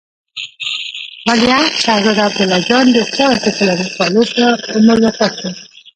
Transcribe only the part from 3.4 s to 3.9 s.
فلاني